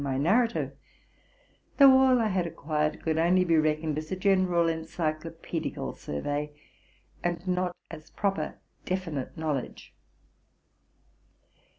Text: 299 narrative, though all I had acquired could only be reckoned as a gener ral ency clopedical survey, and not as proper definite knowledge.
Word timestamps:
299 0.01 0.35
narrative, 0.63 0.77
though 1.77 1.91
all 1.91 2.19
I 2.19 2.29
had 2.29 2.47
acquired 2.47 3.03
could 3.03 3.19
only 3.19 3.45
be 3.45 3.55
reckoned 3.55 3.99
as 3.99 4.11
a 4.11 4.15
gener 4.15 4.49
ral 4.49 4.67
ency 4.67 4.95
clopedical 5.11 5.93
survey, 5.95 6.59
and 7.23 7.47
not 7.47 7.75
as 7.91 8.09
proper 8.09 8.57
definite 8.83 9.37
knowledge. 9.37 9.93